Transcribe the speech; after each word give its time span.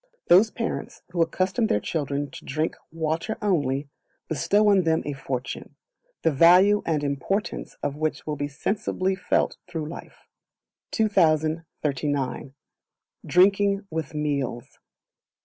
Those 0.29 0.49
parents 0.49 1.03
who 1.11 1.21
accustom 1.21 1.67
their 1.67 1.79
children 1.79 2.31
to 2.31 2.43
drink 2.43 2.75
water 2.91 3.37
only, 3.39 3.87
bestow 4.27 4.67
on 4.69 4.81
them 4.81 5.03
a 5.05 5.13
fortune, 5.13 5.75
the 6.23 6.31
value 6.31 6.81
and 6.87 7.03
importance 7.03 7.75
of 7.83 7.97
which 7.97 8.25
will 8.25 8.35
be 8.35 8.47
sensibly 8.47 9.13
felt 9.15 9.57
through 9.67 9.87
life. 9.87 10.25
2039. 10.89 12.55
Drinking 13.27 13.85
with 13.91 14.15
Meals. 14.15 14.79